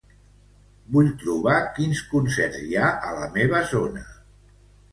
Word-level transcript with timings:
Vull 0.95 1.11
trobar 1.23 1.57
quins 1.75 2.01
concerts 2.15 2.59
hi 2.65 2.81
ha 2.85 2.89
a 3.11 3.15
la 3.21 3.31
meva 3.39 3.63
zona. 3.77 4.05